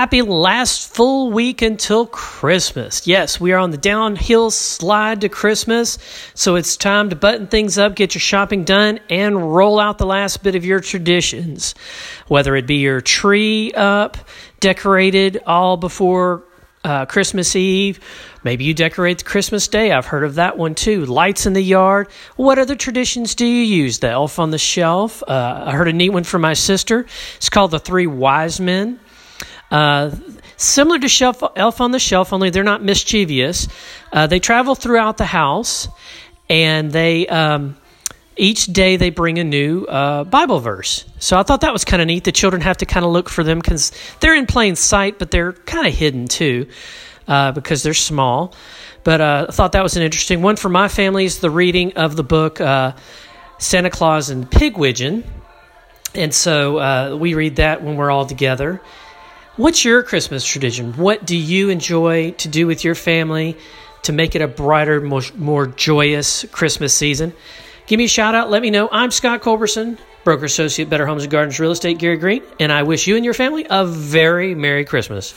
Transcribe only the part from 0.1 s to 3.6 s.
last full week until Christmas. Yes, we are